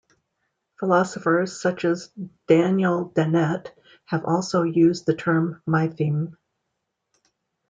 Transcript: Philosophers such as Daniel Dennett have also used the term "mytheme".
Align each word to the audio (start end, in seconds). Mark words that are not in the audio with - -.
Philosophers 0.79 1.61
such 1.61 1.85
as 1.85 2.09
Daniel 2.47 3.09
Dennett 3.09 3.77
have 4.05 4.25
also 4.25 4.63
used 4.63 5.05
the 5.05 5.13
term 5.13 5.61
"mytheme". 5.67 6.35